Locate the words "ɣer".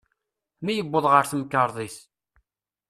1.09-1.25